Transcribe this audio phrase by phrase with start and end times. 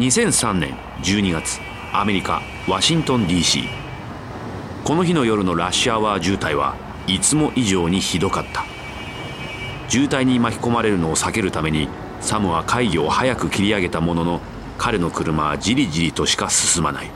[0.00, 1.60] 2003年12月
[1.92, 3.64] アメリカワシントン DC
[4.82, 6.74] この日の夜のラッシュアワー渋滞は
[7.06, 8.64] いつも以上にひどかった。
[9.90, 11.86] 渋滞に巻き込まれるのを避けるために
[12.18, 14.40] サムは会議を早く切り上げたものの
[14.78, 17.10] 彼の車はじりじりとしか進まない。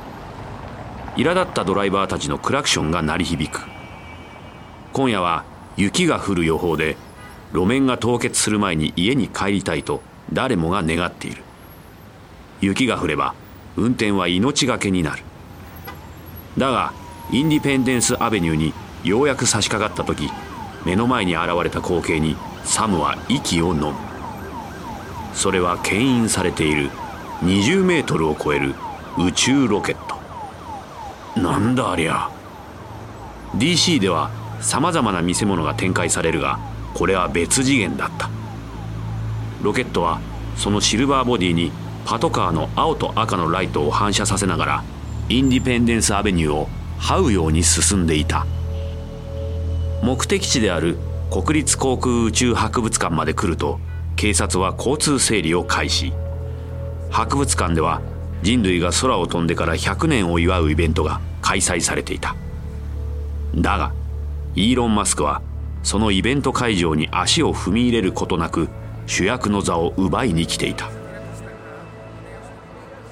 [1.16, 3.62] 苛立ったドライバーたちのクラクションが鳴り響く。
[4.92, 5.46] 今夜は
[5.78, 6.98] 雪が降る予報で
[7.54, 10.02] 路面が凍結する前に家に帰りたいと
[10.34, 11.44] 誰もが願っている。
[12.60, 13.34] 雪が降れば
[13.76, 15.22] 運転は命がけになる。
[16.56, 16.92] だが
[17.30, 18.72] インディペンデンスアベニューに
[19.02, 20.30] ようやく差し掛かった時
[20.84, 23.94] 目の前に現れた光景にサムは息を飲む。
[25.32, 26.90] それは牽引されている
[27.42, 28.74] 20メートルを超える
[29.18, 29.96] 宇宙ロケッ
[31.34, 31.40] ト。
[31.40, 32.30] なんだありゃ。
[33.56, 36.58] DC ではさまざまな見せ物が展開されるが
[36.94, 38.30] これは別次元だった。
[39.62, 40.20] ロケットは
[40.56, 41.72] そのシルバーボディに
[42.04, 44.84] パトカーの青と赤のライトを反射させながら
[45.28, 48.46] インディペンデンスアベニューを這うように進んでいた。
[50.02, 50.98] 目的地である
[51.30, 53.80] 国立航空宇宙博物館まで来ると
[54.16, 56.12] 警察は交通整理を開始。
[57.10, 58.02] 博物館では
[58.42, 62.36] 人類が空を飛んでから100年を祝うイベントが開催されていた。
[63.54, 63.92] だが
[64.54, 65.40] イーロン・マスクは
[65.82, 68.68] そのイベント会場に足を踏み入れることなく
[69.06, 70.90] 主役の座を奪いに来ていた。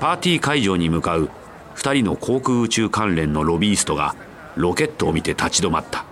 [0.03, 1.31] パーティー会場に向かう
[1.77, 4.17] 2人の航空宇宙関連のロビーストが
[4.57, 6.05] ロケットを見て立ち止まった。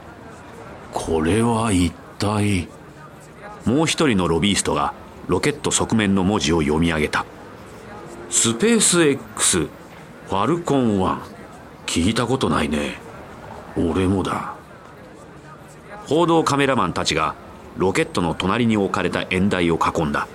[0.92, 2.69] これは一体？
[3.64, 4.94] もう一人のロビーストが
[5.27, 7.27] ロケット側面の文字を読み上げた。
[8.30, 11.19] スペース X ファルコン1
[11.86, 12.92] 聞いたことないね。
[13.77, 14.54] 俺もだ。
[16.06, 17.34] 報道カメラマンたちが
[17.77, 20.28] ロケットの隣に置かれた演台を囲んだ。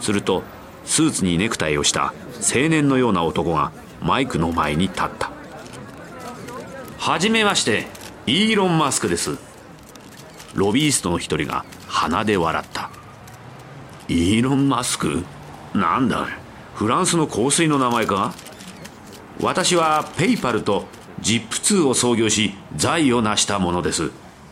[0.00, 0.42] すると
[0.84, 3.72] スーツにネクタイをした青年のような男が
[4.02, 5.30] マイクの前に立った。
[6.98, 7.86] はじめまして
[8.26, 9.38] イーロン・マスクです。
[10.54, 12.90] ロビーストの一人が鼻で笑った。
[14.08, 15.24] イーロン・マスク？
[15.72, 16.26] なんだ
[16.74, 18.34] フランスの香水の名前か？
[19.40, 20.84] 私はペイパルと
[21.20, 24.10] ジップ2を創業し財を成したものです。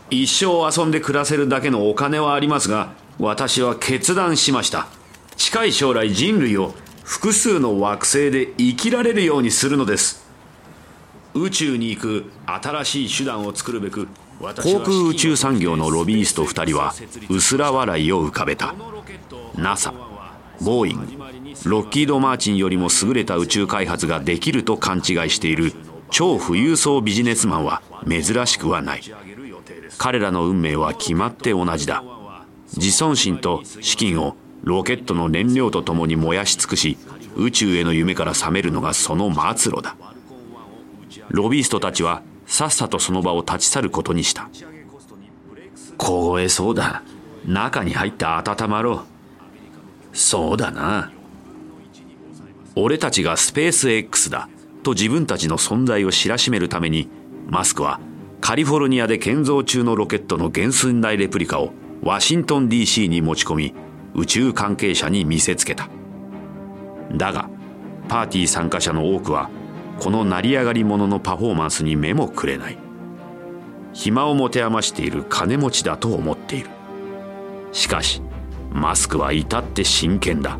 [0.09, 4.87] 一生遊んで暮らせるだけのお金はありますが私は決断しました。
[5.37, 6.73] 近い将来人類を
[7.11, 10.25] 複数の惑星で生きられるようにするのです。
[11.33, 14.07] 宇宙に行く新しい手段を作るべく
[14.39, 16.93] 航空宇宙産業のロビースト2人は
[17.29, 18.73] 薄ら笑いを浮かべた。
[19.57, 19.93] NASA
[20.61, 25.73] ボーイングロッキード・マーチンよりも優れた宇宙開発ができると勘違いしている
[26.11, 29.01] 超富裕層ビジネスマンは珍しくはない。
[29.97, 32.05] 彼らの運命は決まって同じだ。
[32.77, 36.97] 自尊心と資金をロケットの燃料とともに燃やし尽くし
[37.35, 39.95] 宇宙への夢から覚めるのがその末路だ。
[41.29, 44.49] ロビーストたちはさっさとその場を立ち去ることにした。
[45.97, 47.03] 凍えそうだ。
[47.45, 50.17] 中に入って温まろう。
[50.17, 51.11] そうだな。
[52.75, 54.47] 俺たちがスペース X だ
[54.83, 57.09] と自分たちの存在を知らしめるために
[57.47, 57.99] マスクは
[58.39, 63.75] カリフォルニアで建造中のロケットの原寸大レプリカをワシントン DC に持ち込み
[64.13, 65.89] 宇宙関係者に見せつけた。
[67.15, 67.49] だが
[68.07, 69.49] パーティー参加者の多くは
[69.99, 72.77] この成り上がり者のパフォーマンスに目もくれない。
[73.93, 76.69] 暇を持て余している金持ちだと思っている。
[77.71, 78.21] しかし
[78.71, 80.57] マスクは至って真剣だ。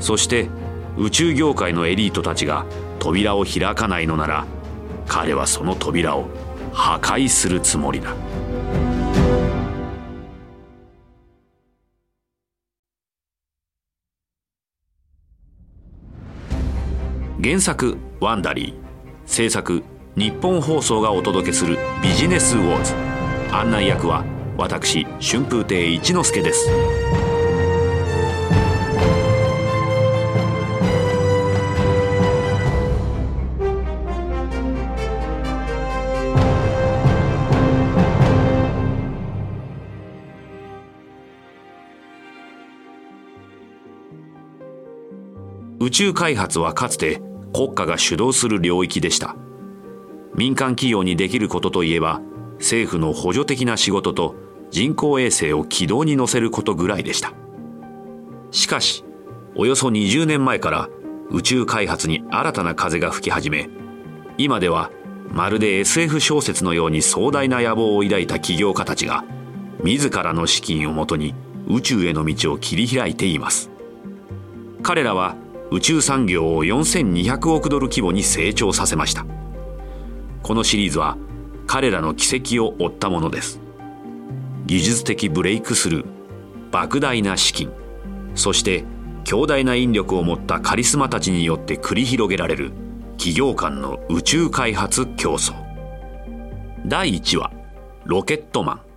[0.00, 0.48] そして
[0.96, 2.66] 宇宙業界のエリートたちが
[2.98, 4.46] 扉を開かないのなら
[5.06, 6.28] 彼はその扉を
[6.72, 8.14] 破壊するつもりだ。
[17.44, 18.74] 原作「ワンダリー」
[19.26, 19.82] 制作
[20.14, 22.94] 日本放送がお届けする「ビジネスウォーズ」
[23.50, 24.24] 案内役は
[24.56, 26.70] 私春風亭一之輔です。
[45.80, 47.20] 宇宙開発はかつて
[47.52, 49.36] 国家が主導する領域でした。
[50.34, 52.20] 民間企業にできることといえば
[52.58, 54.34] 政府の補助的な仕事と
[54.70, 57.34] 人工衛星を軌道に乗せることぐらいでした。
[58.50, 59.04] しかし
[59.54, 60.88] およそ20年前から
[61.30, 63.68] 宇宙開発に新たな風が吹き始め
[64.38, 64.90] 今では
[65.30, 69.24] まるで SF 小説のように壮大な野望を抱いた起業家たちが
[69.82, 71.34] 自らの資金をもとに
[71.66, 73.70] 宇宙への道を切り開いています。
[74.82, 75.36] 彼らは
[75.72, 79.24] 宇宙産業を4200億ドル規模に成長させました。
[80.42, 81.16] このシリーズは
[81.66, 83.58] 彼らの軌跡を追ったものです。
[84.66, 86.06] 技術的ブレイクスルー
[86.70, 87.72] 莫大な資金
[88.34, 88.84] そして
[89.24, 92.72] 強大な引力を持ったカリスマたちによって繰り広げられる
[93.16, 95.54] 企業間の宇宙開発競争。
[96.86, 97.50] 第1話
[98.04, 98.91] ロケットマン。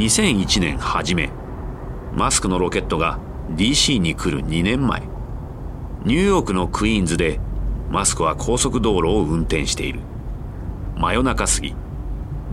[0.00, 1.30] 2001年初め
[2.14, 3.18] マスクのロケットが
[3.50, 5.02] DC に来る2年前
[6.06, 7.38] ニューヨークのクイーンズで
[7.90, 10.00] マスクは高速道路を運転している。
[10.96, 11.74] 真夜中過ぎ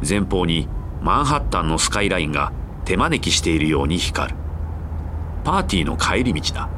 [0.07, 0.67] 前方に
[1.01, 2.51] マンハッタンのスカイラインが
[2.83, 4.37] 手招きしているように光る。
[5.45, 6.69] パーティーの帰り道だ。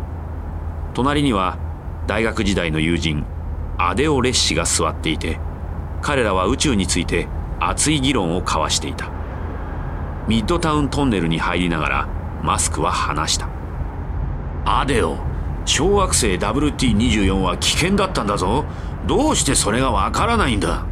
[0.93, 1.57] 隣には
[2.05, 3.25] 大学時代の友人
[3.79, 5.39] アデオ・レッシが座っていて
[6.03, 7.27] 彼らは宇宙について
[7.59, 9.18] 熱い議論を交わしていた。
[10.29, 12.07] ミッドタウントンネルに入りながら
[12.43, 13.49] マスクは話した。
[14.63, 15.17] アデオ
[15.65, 18.63] 小惑星 WT24 は危険だったんだぞ。
[19.07, 20.85] どうしてそれがわからないんだ。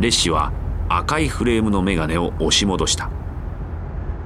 [0.00, 0.52] レッシは
[0.90, 3.08] 赤いフレームのメガネを押し戻した。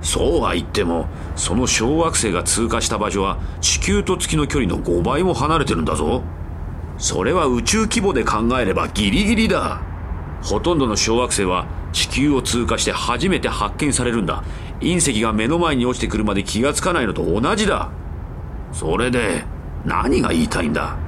[0.03, 1.07] そうは言っても
[1.37, 6.25] その小惑星が通過した場所は地球と月の距離の5倍も離れてるんだぞ。
[6.99, 9.94] それは宇宙規模で考えればギリギリだ。
[10.45, 14.45] ほとんどの小惑星は地球を通過して初めて発見されるんだ。
[14.81, 17.91] 隕石が目の前に落ちてくるまで気がつかないのと同じだ。
[18.73, 19.45] それで
[19.87, 20.99] 何が言いたいんだ？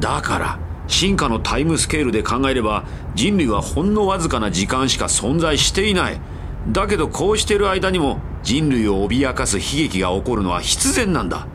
[0.00, 0.58] だから
[0.88, 6.20] 進化のタイムスケールで考えれば人類はほんのわずかな時間しか存在していない。
[6.68, 11.46] だけどこうしてる間にも人類を脅かす悲劇が起こるのは必然なんだ。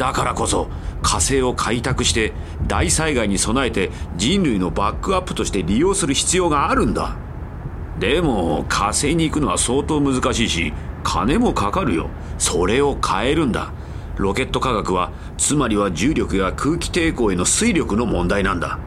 [0.00, 0.70] だからこそ
[1.02, 2.32] 火星を開拓して
[2.66, 7.18] 大災害に備えて人類のバックアップとして利用する必要があるんだ。
[7.98, 10.72] でも火星に行くのは相当難しいし
[11.04, 12.08] 金もかかるよ。
[12.38, 13.74] それを変えるんだ。
[14.16, 18.78] ロケット科学はつまりは重力や空気抵抗への推力の問題なんだ。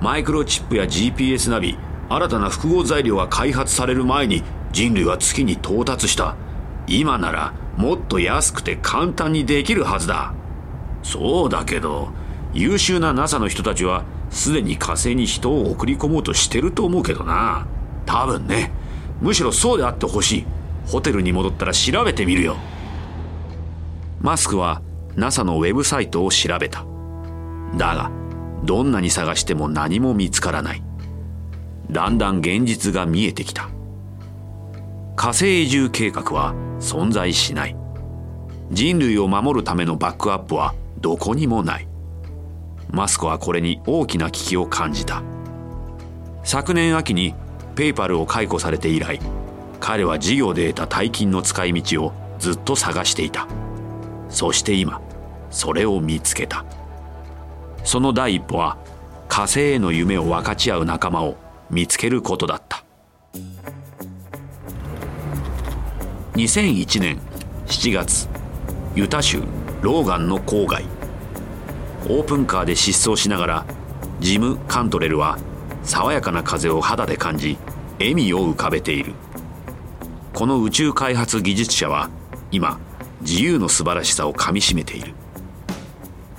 [0.00, 1.76] マイクロチップや GPS ナビ
[2.08, 6.36] 新たな複合材料が開発される前に人類は月に到達した。
[6.86, 10.32] 今ならもっと安くて簡単にできるはずだ。
[11.02, 12.10] そうだけど
[12.52, 17.66] 優秀な NASA の人たちはすでに火星に人を送り込もうとしてると思うけどな。
[18.06, 18.72] 多分ね。
[19.20, 20.46] むしろそうであってほしい。
[20.86, 22.56] ホテルに戻ったら調べてみるよ。
[24.20, 24.82] マスクは
[25.16, 26.84] NASA のウェブサイトを調べた。
[27.76, 28.10] だが
[28.64, 30.82] どんなに探しても何も見つからない。
[31.90, 33.68] だんだん現実が見えてきた。
[35.16, 37.76] 火星移住計画は存在しない。
[38.70, 41.88] 人類を守るためのバックアップはどこにもない。
[42.90, 45.22] マスクはこれに大きな危機を感じた。
[46.42, 47.34] 昨年秋に
[47.74, 49.20] ペイパルを解雇されて以来
[49.80, 53.48] 彼は事業で得た大金の使い道をずっと探していた。
[54.28, 55.00] そして今
[55.50, 56.64] それを見つけた。
[57.84, 58.76] その第一歩は
[59.28, 61.36] 火星への夢を分かち合う仲間を
[61.70, 62.84] 見つけることだった。
[66.34, 67.18] 2001年
[67.66, 68.28] 7月
[68.94, 69.42] ユタ州
[69.82, 70.84] ローガンの郊外。
[72.04, 73.66] オープンカーで疾走しながら
[74.20, 75.38] ジム・カントレルは
[75.84, 77.56] 爽やかな風を肌で感じ
[77.98, 79.14] 笑みを浮かべている。
[80.34, 82.10] この宇宙開発技術者は
[82.50, 82.78] 今
[83.22, 85.14] 自由の素晴らしさをかみしめている。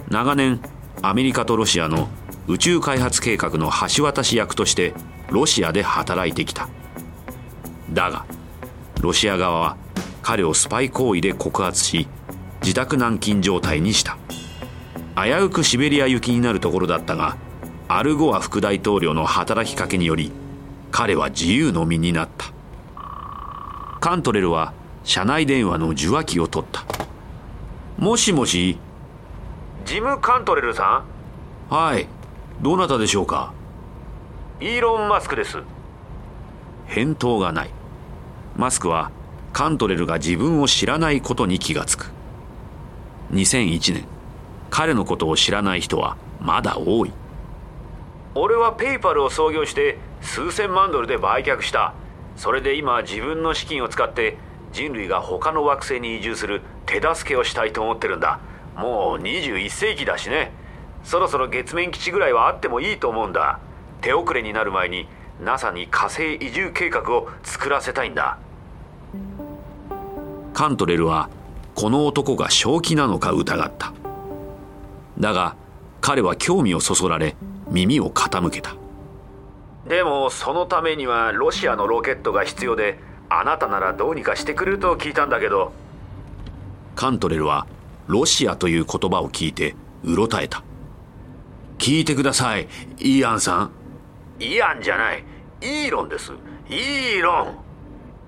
[0.10, 0.62] 長年
[1.01, 2.10] アメリカとロシアの
[2.48, 4.93] 宇宙開発計画の橋渡し役として
[5.31, 6.69] ロシアで働いてきた。
[7.91, 8.24] だが
[9.01, 9.77] ロシア側は
[10.21, 12.07] 彼をスパイ行為で告発し
[12.62, 14.18] 自宅軟禁状態にした。
[15.15, 17.38] 危うくシベリア行きになるところだったが
[17.88, 20.32] アルゴア副大統領の働きかけにより
[20.91, 22.51] 彼は自由の身になった。
[24.00, 26.86] カントレルは車内電話の受話器を取った。
[27.98, 28.77] もしもし？
[29.86, 31.03] ジム・カントレルさ
[31.70, 31.74] ん？
[31.74, 32.08] はい。
[32.62, 33.53] どなたでしょうか？
[34.60, 35.58] イーロン・マスクです。
[36.88, 37.70] 返答がない。
[38.56, 39.12] マスクは
[39.53, 42.12] カントレルが自分を知らないことに気がつく
[43.31, 44.05] 2001年。
[44.69, 47.11] 彼のことを知らない人はまだ多い。
[48.35, 51.93] 俺はペイパルを創業して数千万ドルで売却した。
[52.38, 54.38] それで今自分の資金を使って
[54.71, 58.39] 人類が他の惑星に移住する手助けをしたいと思ってるんだ。
[58.75, 60.53] もう21世紀だしね。
[61.03, 63.59] そろそろ月面基地ぐらいはあってもいいと思うんだ。
[64.01, 65.07] 手遅れになる前に
[65.41, 68.38] NASA に火星移住計画を作らせたいんだ。
[70.53, 71.29] カントレルは
[71.75, 73.93] この男が正気なのか疑った。
[75.19, 75.55] だが
[76.01, 77.35] 彼は興味をそそられ
[77.69, 78.75] 耳を傾けた。
[79.87, 82.99] でもそのためにはロシアのロケットが必要で
[83.29, 85.71] あなたならどうにかしてくれると聞いたんだけど。
[86.95, 87.65] カントレルは
[88.07, 90.63] ロシアという言葉を聞いてうろたえた。
[91.77, 92.67] 聞いてください
[92.99, 93.71] イーアンさん。
[94.39, 95.23] イアンじゃない。
[95.61, 96.31] イーロンです。
[96.69, 97.57] イーロン。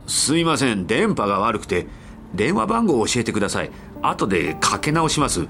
[0.07, 1.87] すいません電波が悪くて
[2.33, 3.71] 電話番号を教えてください。
[4.01, 5.47] 後でかけ直します。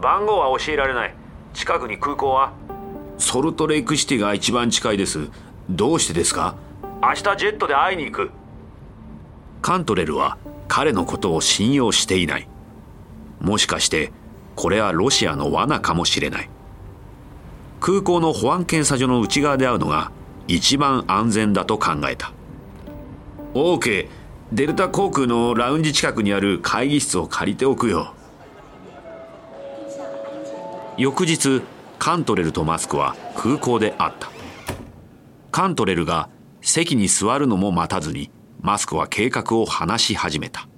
[0.00, 1.14] 番号は教えられない。
[1.54, 2.52] 近くに空港は？
[3.18, 5.28] ソルトレイクシティが一番近いです。
[5.68, 6.56] どうしてですか？
[7.02, 8.30] 明日ジェットで会いに行く。
[9.60, 12.48] カントレルは彼のことを信用していない。
[13.40, 14.12] もしかして
[14.56, 16.50] これはロシアの罠かもしれない。
[17.80, 20.12] 空港の保安検査所の内側で会うのが
[20.48, 22.32] 一番安全だと考えた。
[23.54, 24.08] OK
[24.52, 28.12] デルタ航空のラウンジ近くにある会議室を借りておくよ。
[30.98, 31.62] 翌日
[31.98, 34.30] カントレルとマスクは空港で会った。
[35.52, 36.28] カントレルが
[36.60, 38.30] 席に座るのも待たずに
[38.60, 40.68] マスクは計画を話し始めた。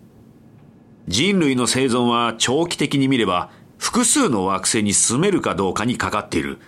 [1.09, 6.59] 人類の生存は長期的に見れば複数の惑星に住めるかどうかにかかっている。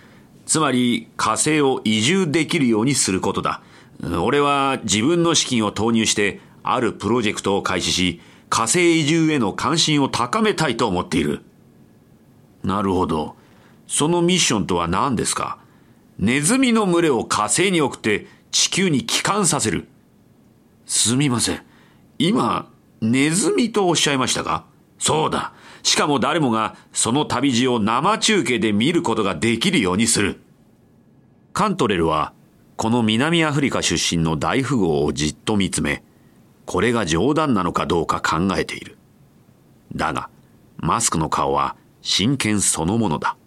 [0.45, 3.61] つまり火星を移住できるようにすることだ。
[4.21, 6.41] 俺は自分の資金を投入して
[6.73, 11.41] あるプロジェクトを開始し火星移住への関心を高めたいと思っている
[12.63, 13.35] なるほど
[13.87, 15.59] そのミッションとは何ですか？
[16.19, 19.87] ネズミの群れを火星に送って地球に帰還させる。
[20.85, 21.61] すみません。
[22.17, 22.69] 今、
[22.99, 24.65] ネズミとおっしゃいましたか？
[24.99, 25.53] そうだ。
[25.83, 30.41] しかも誰もがその旅路を生中継で見ることができるようにする。
[31.53, 32.33] カントレルは、
[32.75, 36.03] この南アフリカ出身の大富豪をじっと見つめ、
[36.67, 38.97] これが冗談なのかどうか考えている。
[39.95, 40.29] だが、
[40.75, 43.37] マスクの顔は真剣そのものだ。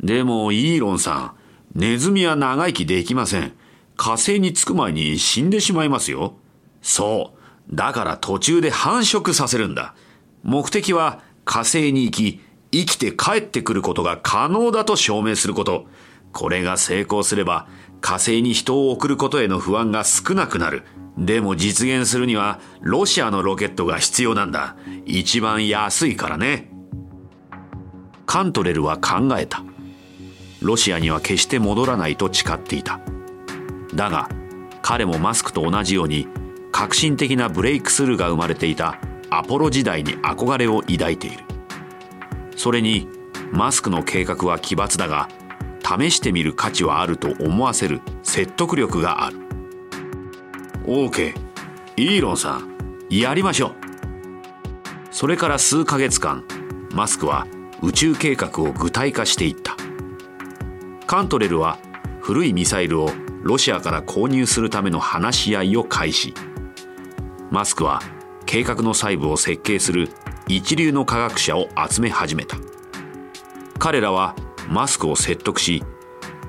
[0.00, 1.34] でも、イーロンさ
[1.74, 3.52] ん、ネズミは長生きできません。
[3.96, 6.34] 火星に着く前に死んでしまいますよ。
[6.82, 7.34] そ
[7.70, 7.74] う。
[7.74, 9.94] だから途中で繁殖させるんだ。
[10.44, 12.40] 目的は火星に行き、
[12.70, 15.86] 生きて帰ってくることが可能だと証明すること。
[16.32, 17.66] これが成功すれば、
[18.00, 20.84] 火星に人を送ることへの不安が少なくなる。
[21.16, 24.76] でも実現するには、ロシアのロケットが必要なんだ。
[25.06, 26.70] 一番安いからね。
[28.26, 29.62] カントレルは考えた。
[30.60, 33.00] ロシアには決して戻らないと誓っていた。
[33.94, 34.28] だが
[34.82, 36.26] 彼もマスクと同じように
[36.72, 38.98] 革新的なブレイクスルーが生まれていた
[39.30, 41.44] アポロ時代に憧れを抱いている
[42.56, 43.08] それに
[43.52, 45.28] マスクの計画は奇抜だが
[45.82, 49.43] 試してみる価値はあると思わせる説得力がある
[50.86, 51.32] OK
[51.96, 52.76] イーロンさん
[53.08, 53.74] やりましょう。
[55.10, 56.44] それから数ヶ月間
[56.92, 57.46] マスクは
[57.82, 59.76] 宇宙計画を具体化していった。
[61.06, 61.78] カントレルは
[62.20, 63.10] 古いミサイルを
[63.42, 66.34] ロシアから購入するための話し合いを開始。
[67.50, 68.02] マスクは
[68.44, 70.10] 計画の細部を設計する
[70.48, 72.58] 一流の科学者を集め始めた。
[73.78, 74.34] 彼らは
[74.68, 75.82] マスクを説得し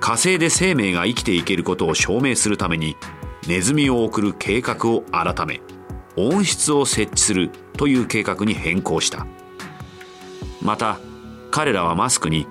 [0.01, 2.98] 火星で生命が生きていけることを証明するために
[3.47, 5.61] ネズミを送る計画を改め
[6.17, 9.27] 温室を設置するという計画に変更した。
[10.61, 10.99] また
[11.51, 12.47] 彼らはマスクに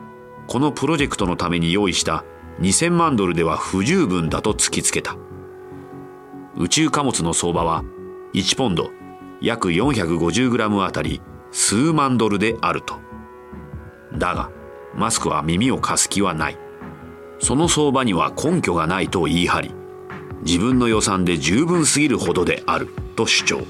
[0.46, 2.24] このプロジェクトのために用意した
[2.60, 5.16] 2000万ドルでは不十分だと突きつけた。
[6.56, 7.82] 宇宙貨物の相場は
[8.34, 8.90] 1ポンド
[9.40, 11.20] 約 450g あたり
[11.50, 13.00] 数万ドルであると。
[14.16, 14.50] だが
[14.94, 16.58] マスクは耳を貸す気はない。
[17.40, 19.74] その相場には根拠がないと言い張り
[20.44, 23.66] 自分の予算で十分すぎるほどであると主張。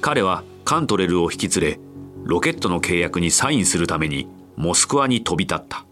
[0.00, 1.80] 彼はカントレルを引き連れ
[2.24, 5.86] ロケットの契約にサインするためにモスクワに飛び立った。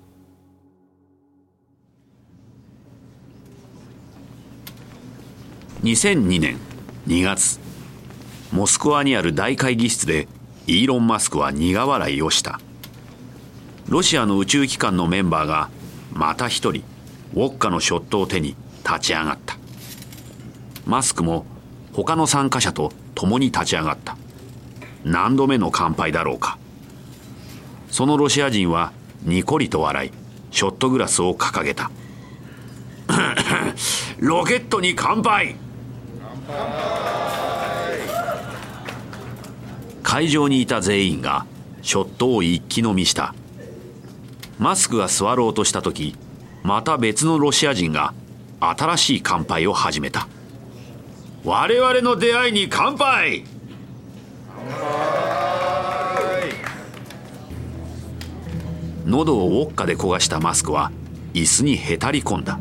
[5.82, 6.58] 2002年
[7.06, 7.58] 2月
[8.52, 10.28] モスクワにある大会議室で
[10.66, 12.60] イーロン・マスクは苦笑いをした。
[13.88, 15.70] ロシアの宇宙機関のメンバーが
[16.12, 16.84] また一人
[17.34, 19.59] ウォッカのショットを手に立ち上がった。
[20.86, 21.44] マスクも
[21.92, 24.16] 他の参加者と共に立ち上がった。
[25.04, 26.58] 何度目の乾杯だろうか。
[27.90, 30.10] そのロシア人はニコリと笑い
[30.50, 31.90] ショットグラスを掲げた。
[34.18, 35.56] ロケットに乾杯。
[40.02, 41.46] 会場にいた全員が
[41.82, 43.34] ショットを一気飲みした。
[44.58, 46.14] マスクが座ろうとした時
[46.62, 48.12] また別のロシア人が
[48.60, 50.28] 新しい乾杯を始めた。
[51.42, 53.44] 我々の出会いに乾杯。
[59.06, 60.92] 喉をウォッカで焦がしたマスクは
[61.32, 62.60] 椅子にへたり込んだ。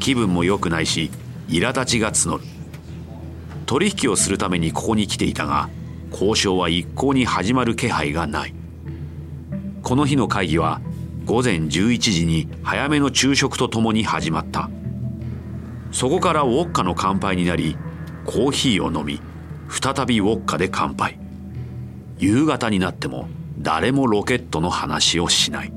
[0.00, 1.12] 気分も良くないし
[1.48, 2.44] 苛立ちが募る。
[3.66, 5.70] 取引をするためにここに来ていたが
[6.10, 8.54] 交渉は一向に始まる気配がない。
[9.82, 10.80] この日の会議は
[11.26, 14.68] 午前11時に早めの昼食とともに始まった。
[15.90, 17.76] そこからウォッカの乾杯になり
[18.24, 19.20] コーヒーを飲み
[19.68, 21.18] 再びウォッカで乾杯。
[22.18, 23.28] 夕方になっても
[23.58, 25.72] 誰もロケットの話をしない。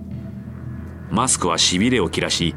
[1.09, 2.55] マスクはしびれを切らし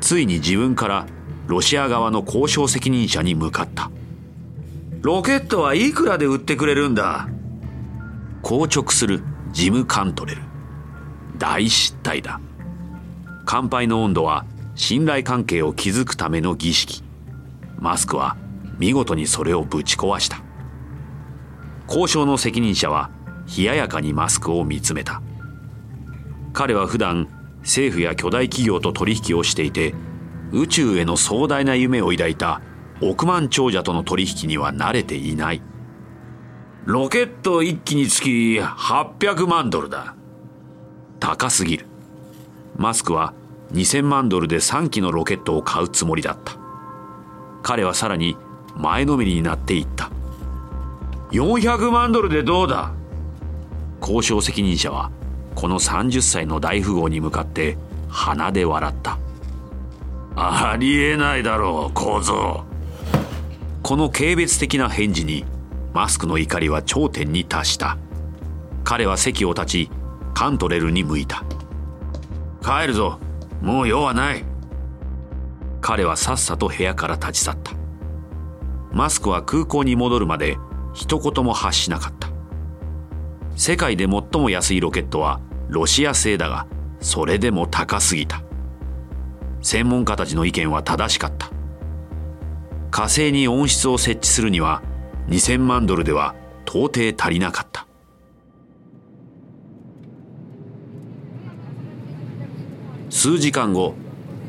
[0.00, 1.06] ついに自分から
[1.46, 3.90] ロシア側の交渉責任者に向かった。
[5.00, 7.28] ロケットはいくらで売ってくれるんだ？
[8.42, 9.22] 硬直する
[9.52, 10.42] ジム・カントレル
[11.38, 12.40] 大失態だ。
[13.44, 14.44] 乾杯の温度は
[14.76, 17.02] 信頼関係を築くための儀式。
[17.78, 18.36] マスクは
[18.78, 20.42] 見事にそれをぶち壊した。
[21.88, 23.10] 交渉の責任者は
[23.56, 25.22] 冷ややかにマスクを見つめた。
[26.52, 27.28] 彼は普段
[27.60, 29.94] 政府や巨大企業と取引をしていて
[30.52, 32.60] 宇宙への壮大な夢を抱いた
[33.00, 35.62] 億万長者との取引には慣れていない。
[36.84, 40.14] ロケット1機につき800万ドルだ。
[41.18, 41.86] 高すぎる。
[42.76, 43.32] マスクは
[43.72, 46.56] 2000万ドルで3機のロケットを買うつもりだった。
[47.62, 48.36] 彼はさらに
[48.76, 50.10] 前のめりになっていった。
[51.32, 52.92] 400万ドルでどうだ？
[54.00, 55.10] 交渉責任者は
[55.54, 57.76] この30歳の大富豪に向かって
[58.08, 59.18] 鼻で笑った。
[60.36, 62.64] ありえないだろう構造
[63.82, 65.46] この軽蔑的な返事に
[65.94, 67.96] マスクの怒りは頂点に達した。
[68.84, 69.90] 彼は席を立ち
[70.34, 71.42] カントレルに向いた。
[72.62, 73.18] 帰るぞ。
[73.60, 74.44] もう用はない。
[75.80, 77.72] 彼はさっさと部屋から立ち去った。
[78.92, 80.56] マスクは空港に戻るまで
[80.94, 82.28] 一言も発しなかった。
[83.56, 86.66] 世界で最も安いロケットはロシア製だが
[87.00, 88.42] それでも高すぎた。
[89.62, 91.50] 専門家たちの意見は正しかった。
[92.90, 94.82] 火星に温室を設置するには
[95.28, 96.34] 2000万ドルでは
[96.66, 97.85] 到底足りなかった。
[103.16, 103.94] 数時間後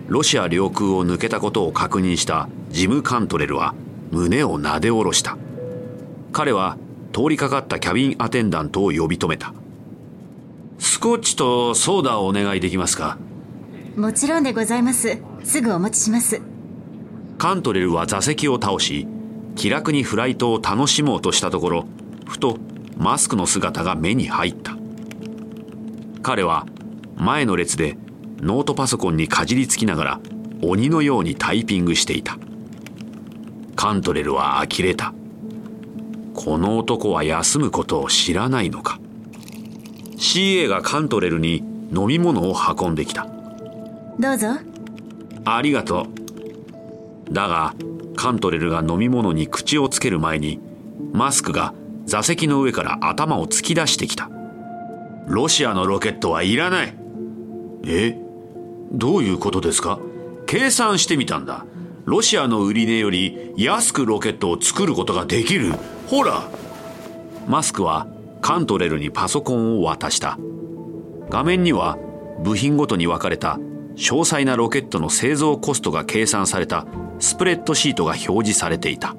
[0.10, 3.74] ロシア領空を抜けたことを確認したジム・カントレルは
[4.12, 5.38] 胸をなで下ろした。
[6.34, 6.78] 彼は
[7.14, 9.54] 通りかかったキャビンアテンダントを呼び止めた。
[10.80, 13.18] スコッチとソーダをお願いできますか？
[13.96, 15.18] もちろんでございます。
[15.46, 16.42] すぐお持ちします。
[17.38, 19.08] カントレルは座席を倒し
[19.56, 21.86] 気楽にフライトを楽しもうとしたところ
[22.28, 22.58] ふと
[22.98, 24.76] マスクの姿が目に入った。
[26.22, 26.68] 彼は
[27.16, 27.98] 前の列で
[28.38, 30.20] ノートパソコンにかじりつきながら
[30.62, 32.38] 鬼のようにタイピングしていた。
[33.76, 35.14] カントレルは呆れた。
[36.34, 39.00] この男は休むことを知らないのか。
[40.18, 43.28] CA がカントレルに飲み物を運んできた。
[44.20, 44.48] どうぞ。
[45.46, 46.08] ありがと
[47.30, 47.34] う。
[47.34, 47.74] だが
[48.16, 50.60] カントレルが飲み物に口をつける前に
[51.14, 51.74] マスクが
[52.06, 54.30] 座席の上から頭を突き出してきた。
[55.28, 56.98] ロシアのロケットはいらない。
[57.86, 58.27] え？
[58.92, 60.00] どういうことですか？
[60.46, 61.66] 計算してみたんだ。
[62.06, 65.74] ロシアの売値より安くロケットを作ることができる。
[66.08, 66.48] ほら！
[67.48, 68.08] マスクは
[68.42, 70.38] カントレルにパソコンを渡した。
[71.30, 71.98] 画面には
[72.44, 73.60] 部品ごとに分かれた。
[73.98, 76.86] 詳細なロケットの製造コストが計算された。
[77.20, 79.16] スプレッドシートが表示されていた。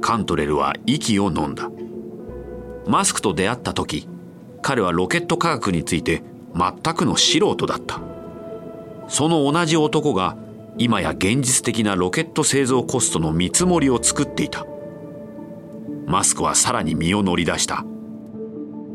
[0.00, 1.70] カントレルは息を飲んだ。
[2.86, 4.08] マスクと出会った時
[4.62, 6.22] 彼はロケット科学について
[6.54, 8.00] 全くの素人だった。
[9.08, 10.36] その同じ男が
[10.76, 14.64] 今や現実的なロケット製造コストの見積もりを作っていた。
[16.06, 17.84] マスクはさらに身を乗り出した。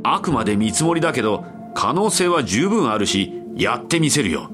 [0.04, 1.45] あくまで見積もりだけど
[1.76, 4.49] 可能性は十分あるしやってみせるよ。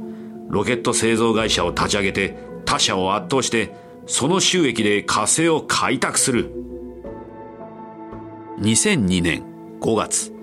[0.49, 3.73] ロケット製造会社を立ち上げて他社を圧倒して
[4.07, 6.51] その収益で火星を開拓する。
[8.59, 9.43] 2002年
[9.79, 10.33] 5月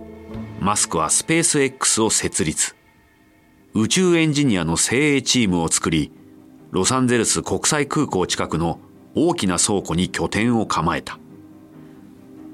[0.61, 2.76] マスクはスペース X を設立。
[3.79, 6.11] 宇宙エンジニアの精鋭チームを作り
[6.71, 8.81] ロサンゼルス国際空港近くの
[9.15, 11.19] 大きな倉庫に拠点を構えた。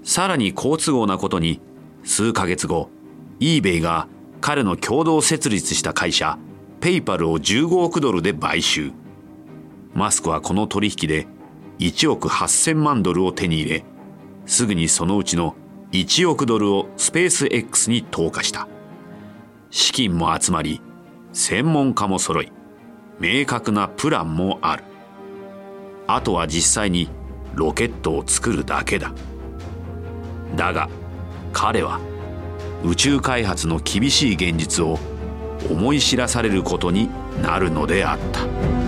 [0.02, 1.60] さらに好都合なことに
[2.02, 2.90] 数ヶ月後
[3.38, 4.08] eBay が
[4.40, 6.40] 彼の共同設立した会社
[6.80, 8.90] ペイパルを15億ドルで買収。
[9.94, 11.28] マスクはこの取引で
[11.78, 13.84] 1億8000万ドルを手に入れ
[14.46, 15.54] すぐにそのうちの
[15.92, 18.66] 1億ドルをスペース X に投下した。
[19.70, 20.80] 資金も集まり
[21.32, 22.52] 専門家も揃い
[23.18, 24.84] 明確なプランもある
[26.06, 27.08] あとは実際に
[27.54, 29.12] ロケットを作るだけだ
[30.56, 30.88] だが
[31.52, 32.00] 彼は
[32.84, 34.98] 宇宙開発の厳しい現実を
[35.70, 37.08] 思い知らされることに
[37.40, 38.81] なるのであった。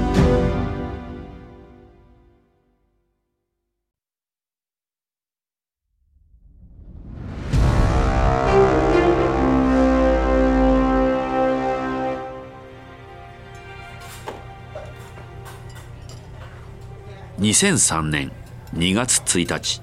[17.45, 18.33] 2003年
[18.75, 19.83] 2月1日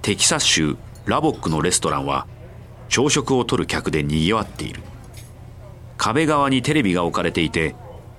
[0.00, 2.28] テキサス州ラボックのレストランは
[2.88, 4.80] 朝食をとる客でにぎわっている。
[5.96, 7.74] 壁側にテレビが置かれていて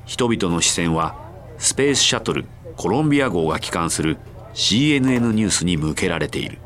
[0.05, 1.15] 人々の視線は
[1.57, 2.43] スペースシャトル
[2.75, 4.17] コロンビア号が帰還する
[4.53, 6.57] CNN ニュースに向けられている。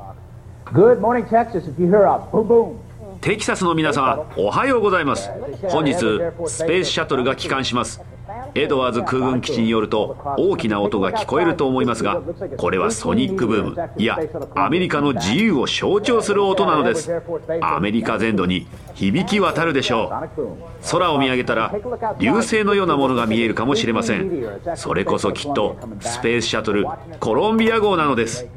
[3.22, 5.30] テキサスの皆様おはようございます。
[5.70, 8.02] 本日スペースシャトルが帰還します
[8.56, 12.22] エドワーズ空軍基地によると大きな音が聞こえると思いますが
[12.58, 14.20] これはソニックブームいや
[14.56, 17.12] アメリカの自由を象徴する音なのです。
[17.62, 20.90] アメリカ全土に響き渡るでしょう。
[20.90, 21.74] 空を見上げたら
[22.20, 24.32] 流星のようなものが見えるかもしれません。
[24.76, 26.86] それこそきっとスペースシャトル
[27.20, 28.48] コロンビア号なのです。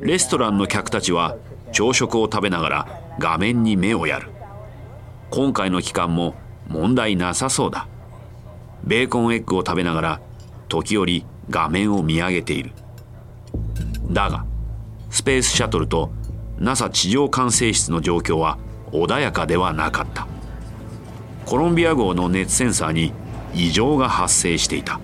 [0.00, 1.36] レストランの客たちは
[1.72, 4.28] 朝食を食べながら画面に目をやる。
[5.30, 6.34] 今回の期間も
[6.70, 7.88] 問題なさそうだ。
[8.84, 10.20] ベーコンエッグを食べながら
[10.68, 12.70] 時折画面を見上げている。
[14.10, 14.46] だが
[15.10, 16.10] スペースシャトルと
[16.58, 18.56] NASA 地上管制室の状況は
[18.92, 20.26] 穏やかではなかった。
[21.44, 23.12] コロンビア号の熱センサーに
[23.52, 25.00] 異常が発生していた。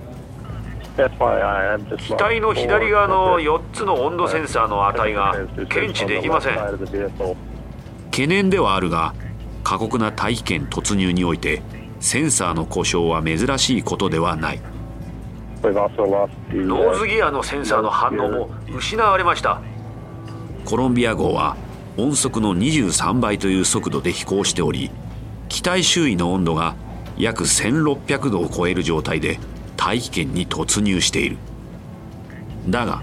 [1.99, 5.35] 機体の左側の4つの温度センサーの値が
[5.69, 6.57] 検知できません。
[8.11, 9.13] 懸念ではあるが
[9.67, 11.61] 過酷な大気圏突入において
[11.99, 14.61] センサーの故障は珍しいことではない。
[15.61, 19.61] ノーズギアのセンサーの反応も失われました。
[20.65, 21.57] コロンビア号は
[21.97, 24.93] 音速の23倍という速度で飛行しており
[25.49, 26.77] 機体周囲の温度が
[27.19, 29.41] 約1600度を超える状態で
[29.77, 31.39] 大気圏に突入している。
[32.69, 33.03] だが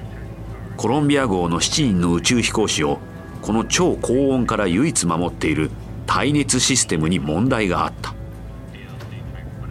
[0.77, 2.99] コロンビア号の7人の宇宙飛行士を
[3.41, 5.69] この超高温から唯一守っている
[6.05, 8.13] 耐熱システムに問題があった。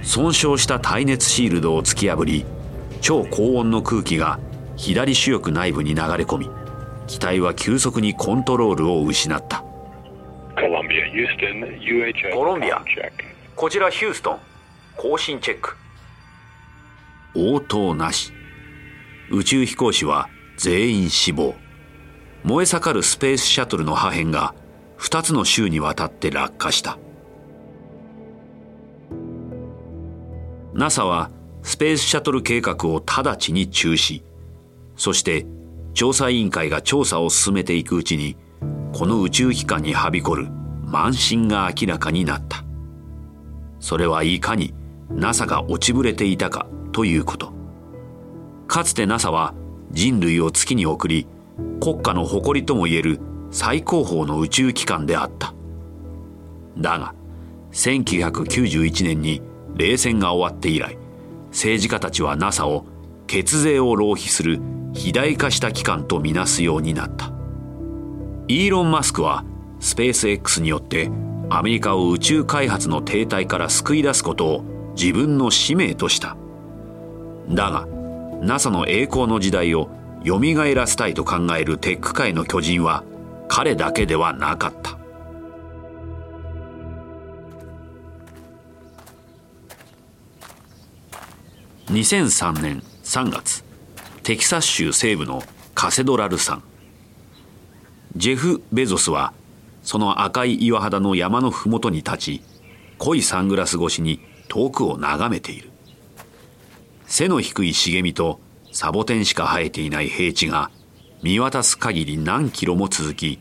[0.03, 2.45] 損傷した耐熱シールドを突き破り
[3.01, 4.41] 超高温の空気が
[4.77, 6.51] 左主翼内部に流れ込み
[7.07, 9.65] 機体は急速にコントロールを失った。
[12.33, 12.83] コロンビア
[13.55, 14.39] こちらヒューストン。
[14.97, 15.77] 更新チェック。
[17.35, 18.33] 応答なし。
[19.31, 21.55] 宇宙飛行士は全員死亡。
[22.45, 24.55] 燃え盛るスペースシャトルの破片が
[25.03, 26.97] 2つの週にわたって落下した。
[30.75, 31.31] NASA は
[31.63, 34.23] スペースシャトル計画を直ちに中止。
[34.97, 35.45] そして
[35.93, 38.37] 調査委員会が調査を進めていくうちに
[38.93, 40.47] この宇宙機関にはびこる
[40.87, 42.65] 慢心が明らかになった。
[43.81, 44.73] それはいかに
[45.11, 47.53] NASA が落ちぶれていたかということ。
[48.69, 49.53] かつて NASA は
[49.91, 51.27] 人類を月に送り
[51.81, 53.19] 国家の誇りともいえる
[53.53, 55.55] 最高峰の宇宙機関であった。
[56.79, 57.15] だが
[57.73, 59.43] 1991年に
[59.77, 60.99] 冷戦が終わって以来
[61.51, 62.87] 政治家たちは NASA を
[63.27, 64.59] 血税を浪費する
[64.95, 67.31] 肥大化した機関とみなすようになった。
[68.49, 69.45] イーロン・マスクは
[69.81, 71.11] スペース X によって
[71.49, 74.65] アメリカを宇宙開発の停滞から救い出すことを
[74.97, 76.37] 自分の使命とした。
[77.51, 77.87] だが
[78.41, 79.91] NASA の栄光の時代を
[80.25, 80.41] 蘇
[80.75, 83.05] らせたいと考えるテック界の巨人は
[83.55, 84.97] 彼だけではなかった。
[91.93, 93.63] 2003年3月
[94.23, 95.43] テキサス州西部の
[95.75, 96.63] カセドラル山。
[98.17, 99.35] ジェフ・ベゾスは
[99.83, 102.43] その赤い岩肌の山の麓に立ち
[102.97, 105.69] 濃いサングラス越しに遠くを眺めている。
[107.05, 108.41] 背の低い茂みと
[108.73, 110.71] サボテンしか生えていない平地が
[111.23, 113.39] 見渡す限り何キロも続き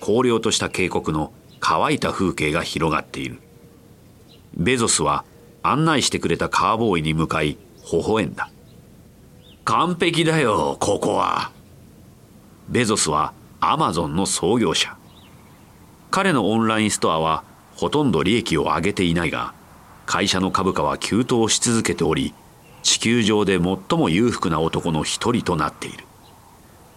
[0.00, 3.38] 荒涼とした渓谷の乾いた風景が広がっている。
[4.56, 5.26] ベゾスは
[5.62, 7.58] 案内してくれたカーボーイに向かい
[7.92, 8.50] 微笑んだ。
[9.64, 11.52] 完璧だよここは。
[12.70, 14.96] ベゾスはアマゾンの創業者。
[16.10, 17.44] 彼のオンラインストアは
[17.76, 19.52] ほとんど利益を上げていないが
[20.06, 22.34] 会社の株価は急騰し続けており
[22.82, 26.04] 地球上で最も裕福な男の一人となっている。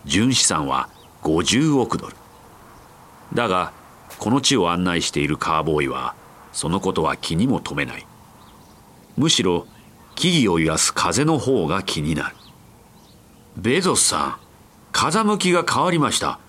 [0.05, 0.89] 純資産は
[1.23, 2.15] 50億ドル。
[3.33, 3.71] だが
[4.19, 6.15] この地を案内しているカーボーイは
[6.51, 8.05] そのことは気にも留めない。
[9.17, 9.67] むしろ
[10.15, 12.35] 木々を揺らす風の方が気になる。
[13.57, 14.35] ベゾスさん
[14.91, 16.39] 風向きが変わりました。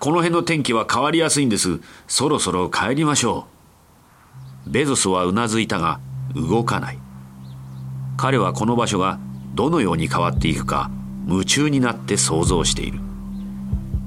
[0.00, 1.80] この辺の天気は変わりやすいんです。
[2.08, 3.46] そろそろ帰りましょ
[4.66, 4.70] う。
[4.70, 6.00] ベゾスはうなずいたが
[6.34, 6.98] 動かない。
[8.16, 9.18] 彼はこの場所が
[9.54, 10.90] どのように変わっていくか
[11.26, 13.00] 夢中になって想像している。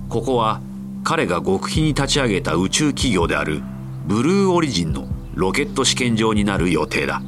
[0.10, 0.62] ここは
[1.04, 3.62] 彼が極秘に立ち上げた宇宙企業である
[4.06, 7.22] ブルーオリジンのロケット試験場になる予定だ。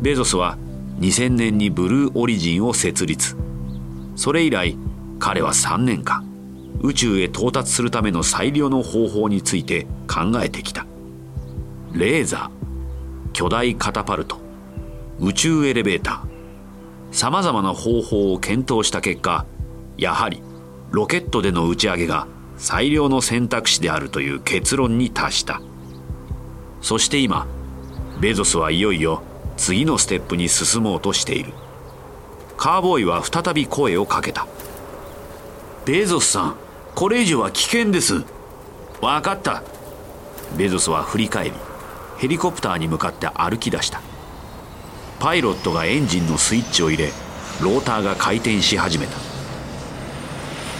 [0.00, 0.58] ベゾスは
[1.00, 3.36] 2000年にブルーオリジンを設立。
[4.16, 4.76] それ以来
[5.18, 6.24] 彼は3年間
[6.82, 10.86] 宇宙へ到達するための最良の方法について考えてきた。
[11.92, 14.38] レーザー巨大カタパルト
[15.20, 16.33] 宇宙エレベーター
[17.14, 19.46] さまざまな方法を検討した結果
[19.96, 20.42] やはり
[20.90, 25.62] ロケットでの打ち上げが最良の選択肢であるという結論に達した。
[26.82, 27.46] そして今
[28.20, 29.22] ベゾスはいよいよ
[29.56, 31.52] 次のステップに進もうとしている。
[32.56, 34.48] カーボーイは再び声をかけた。
[35.86, 36.56] ベゾスさん
[36.96, 38.24] これ以上は危険です。
[39.00, 39.62] 分かった。
[40.56, 41.52] ベゾスは振り返り
[42.18, 44.02] ヘリコプターに向かって歩き出した。
[45.24, 47.10] パイロットがエンジンのスイッチを入れ
[47.62, 49.16] ローターが回転し始めた。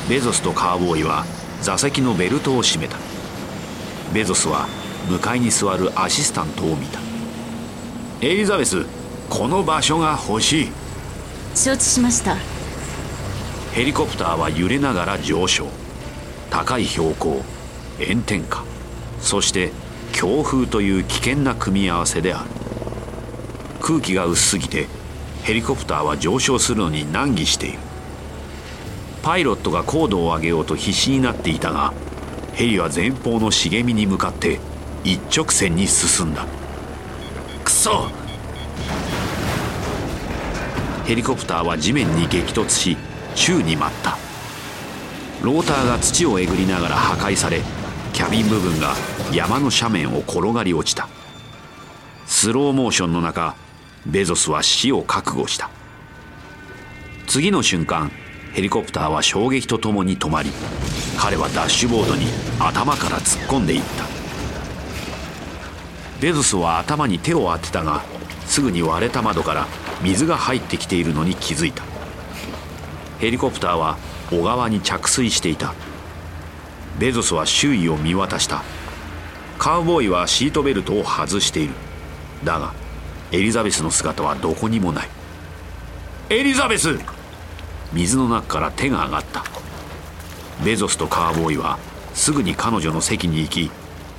[0.06, 1.24] ベゾスとカーボーイは
[1.62, 2.98] 座席のベルトを締めた。
[4.12, 4.68] ベゾスは
[5.08, 7.00] 向かいに座るアシスタントを見た。
[8.20, 8.84] エリザベス
[9.30, 10.68] この場所が欲しい。
[11.54, 12.36] 承知しました。
[13.72, 15.68] ヘリコプターは揺れながら上昇。
[16.50, 17.42] 高い標高
[17.98, 18.62] 炎天下。
[19.20, 19.72] そして
[20.12, 22.63] 強風という危険な組み合わせである
[23.86, 24.86] 空気が薄すぎて
[25.42, 27.78] ヘリコプターは上昇するのに難儀している。
[29.22, 31.92] パイロットが高度を上げようと必死になっていたが
[32.54, 34.58] ヘリは前方の茂みに向かって
[35.04, 36.46] 一直線に進んだ。
[37.62, 38.08] くそ
[41.04, 42.96] ヘリコプターは地面に激突し
[43.34, 44.16] 宙に舞った。
[45.42, 47.60] ローターが土をえぐりながら破壊され
[48.14, 48.94] キャビン部分が
[49.30, 51.06] 山の斜面を転がり落ちた。
[52.24, 53.62] スローモーションの中
[54.06, 55.70] ベゾスは死を覚悟した。
[57.26, 58.10] 次の瞬間
[58.52, 60.50] ヘリコプターは衝撃とともに止まり
[61.18, 62.26] 彼はダッシュボードに
[62.60, 64.04] 頭から突っ込んでいった。
[66.20, 68.02] ベゾスは頭に手を当てたが
[68.46, 69.66] すぐに割れた窓から
[70.02, 71.82] 水が入ってきているのに気づいた。
[73.20, 73.96] ヘリコプターは
[74.30, 75.74] 小川に着水していた。
[76.98, 78.62] ベゾスは周囲を見渡した。
[79.58, 81.74] カウボーイはシートベルトを外している。
[82.44, 82.74] だが
[83.34, 85.08] エリザベスの姿はどこにもない。
[86.30, 87.00] エリザベス!
[87.92, 89.42] 水の中から手が上がった。
[90.64, 91.80] ベゾスとカーボーイは
[92.14, 93.70] すぐに彼女の席に行き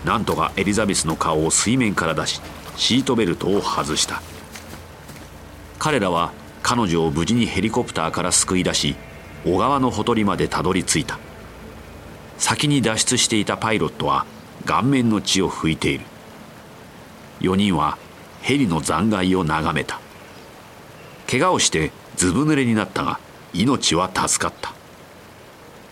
[0.03, 2.41] なんとかエリザベスの顔を水面から出し
[2.75, 4.21] シートベルトを外した。
[5.79, 8.97] 彼らは彼女を無事にヘリコプターから救い出し
[9.45, 11.19] 小川のほとりまでたどり着いた。
[12.37, 14.25] 先に脱出していたパイロットは
[14.65, 16.05] 顔面の血を拭いている。
[17.39, 17.97] 4人は
[18.45, 19.99] ヘリの残骸を眺めた。
[21.27, 23.19] 怪我をしてずぶ濡れになったが
[23.53, 24.71] 命は助かった。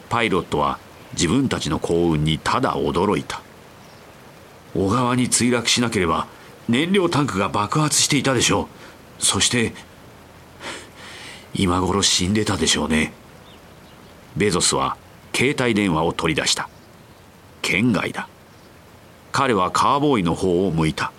[0.07, 0.77] パイロットは
[1.13, 3.41] 自分たちの幸運にただ驚いた。
[4.75, 6.27] 小川に墜落しなければ
[6.69, 8.69] 燃料タンクが爆発していたでしょ
[9.19, 9.23] う。
[9.23, 9.73] そして
[11.55, 13.13] 今頃死んでたでしょうね。
[14.37, 14.95] ベゾスは
[15.35, 16.69] 携帯電話を取り出した。
[17.63, 18.27] 県外だ。
[19.31, 21.11] 彼はカーボーイの方を向いた。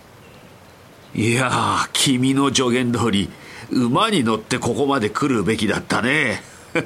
[1.14, 3.30] いやー君の助言通り
[3.70, 6.42] 馬に乗ってここまで来るべきだったね。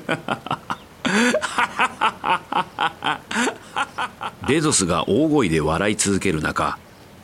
[4.46, 6.78] ベゾスが大声で笑い続ける中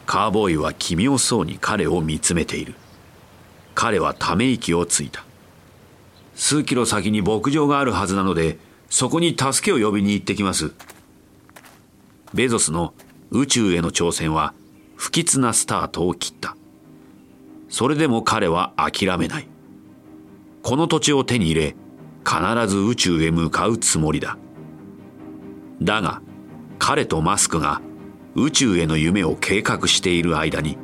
[0.06, 2.74] カーボーイは奇妙そうに彼を見つめている。
[3.74, 5.24] 彼はため息をついた。
[6.34, 10.72] 数キロ先に牧場があるはずなのでそこに助けを呼びに行ってきます。
[12.32, 12.94] ベゾスの
[13.30, 14.54] 宇宙への挑戦は
[14.96, 16.56] 不吉なスタートを切った。
[17.74, 19.48] それでも彼は諦めない。
[20.62, 21.76] この土地を手に入れ
[22.24, 24.38] 必ず宇宙へ向かうつもりだ。
[25.82, 26.22] だが
[26.78, 27.82] 彼とマスクが
[28.36, 30.78] 宇宙への夢を計画している間に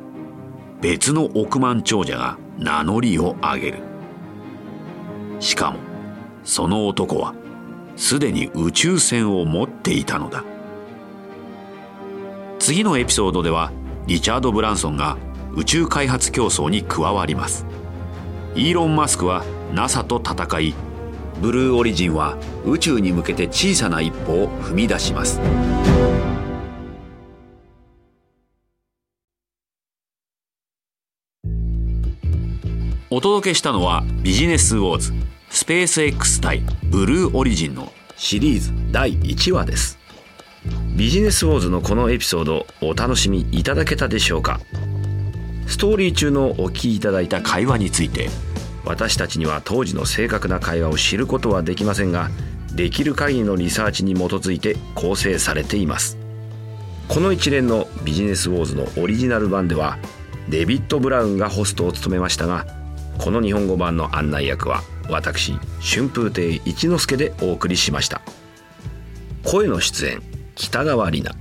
[0.81, 3.77] 別の億万長者が名乗りを上げる。
[5.39, 5.79] しかも
[6.43, 7.33] その男は
[7.95, 10.43] すでに宇宙船を持っていたのだ。
[12.59, 13.71] 次のエピソードでは
[14.07, 15.17] リチャード・ブランソンが
[15.55, 17.65] 宇宙開発競争に加わります。
[18.55, 20.73] イーロン・マスクは NASA と戦い
[21.41, 25.39] ブルーオリジンは宇宙に向けて小さな一歩を踏み出します。
[33.09, 35.11] お届けしたのはビジネスウォーズ
[35.49, 39.99] スペース X 対ブルーオリジンのシリーズ第1話です。
[40.95, 44.61] ビジネスウォーズのこのエピソードお楽しみいただけたでしょうか？
[45.67, 48.29] ストーリー中のお聞きいただいた会話について
[48.85, 52.29] 私たちには当時の正確な会話を知ることはできませんが
[52.73, 56.17] できる限りのリサーチに基づいて構成されています。
[57.11, 59.97] この一連のビジネスウォーズのオリジナル版では
[60.47, 62.65] デビッド・ブラウンがホストを務めましたが
[63.17, 68.21] この日本語版の案内役は私春風亭一之輔でお送りしました。
[69.43, 70.21] 声の出演
[70.55, 71.37] 北川里奈。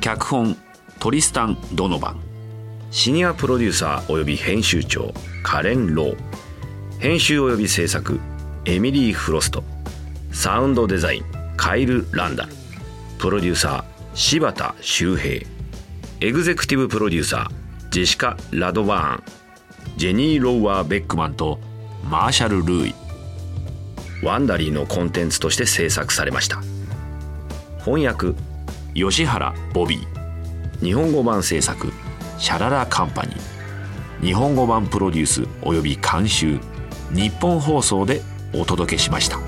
[0.00, 0.56] 脚本
[0.98, 2.27] トリスタン・ドノバン。
[2.90, 6.16] シニアプロデューサー及び編集長カレン・ロー。
[6.98, 8.18] 編集及び制作
[8.64, 9.62] エミリー・フロスト。
[10.32, 11.24] サウンドデザイン
[11.58, 12.52] カイル・ランダル。
[13.18, 15.46] プロデューサー柴田修平。
[16.20, 19.22] エグゼクティブプロデューサージェシカ・ラドバーン。
[19.98, 21.60] ジェニー・ローワー・ベックマンと
[22.04, 22.94] マーシャル・ルーイ。
[24.22, 26.62] ワンダリーのコンテンツとして制作されました。
[27.84, 28.32] 翻訳
[28.94, 30.84] 吉原ボビー。
[30.84, 31.92] 日本語版制作
[32.38, 36.58] シャララカンパニー日本語版プロデュースおよび監修
[37.10, 38.20] ニッポン放送で
[38.54, 39.47] お届けしました。